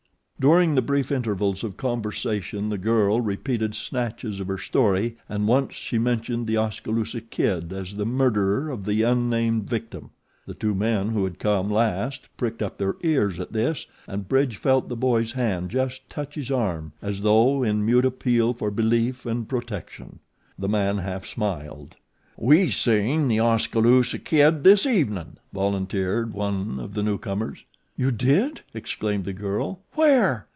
During 0.39 0.73
the 0.73 0.81
brief 0.81 1.11
intervals 1.11 1.63
of 1.63 1.77
conversation 1.77 2.69
the 2.69 2.79
girl 2.79 3.21
repeated 3.21 3.75
snatches 3.75 4.39
of 4.39 4.47
her 4.47 4.57
story 4.57 5.15
and 5.29 5.47
once 5.47 5.75
she 5.75 5.99
mentioned 5.99 6.47
The 6.47 6.57
Oskaloosa 6.57 7.21
Kid 7.21 7.71
as 7.71 7.93
the 7.93 8.07
murderer 8.07 8.71
of 8.71 8.85
the 8.85 9.03
unnamed 9.03 9.69
victim. 9.69 10.09
The 10.47 10.55
two 10.55 10.73
men 10.73 11.09
who 11.09 11.25
had 11.25 11.37
come 11.37 11.69
last 11.69 12.27
pricked 12.37 12.63
up 12.63 12.79
their 12.79 12.95
ears 13.03 13.39
at 13.39 13.53
this 13.53 13.85
and 14.07 14.27
Bridge 14.27 14.57
felt 14.57 14.89
the 14.89 14.95
boy's 14.95 15.33
hand 15.33 15.69
just 15.69 16.09
touch 16.09 16.33
his 16.33 16.49
arm 16.49 16.93
as 17.03 17.21
though 17.21 17.61
in 17.61 17.85
mute 17.85 18.03
appeal 18.03 18.53
for 18.55 18.71
belief 18.71 19.27
and 19.27 19.47
protection. 19.47 20.17
The 20.57 20.67
man 20.67 20.97
half 20.97 21.23
smiled. 21.23 21.97
"We 22.35 22.71
seen 22.71 23.27
The 23.27 23.39
Oskaloosa 23.39 24.17
Kid 24.17 24.63
this 24.63 24.87
evenin'," 24.87 25.37
volunteered 25.53 26.33
one 26.33 26.79
of 26.79 26.95
the 26.95 27.03
newcomers. 27.03 27.63
"You 27.97 28.09
did?" 28.09 28.61
exclaimed 28.73 29.25
the 29.25 29.33
girl. 29.33 29.81
"Where?" 29.93 30.47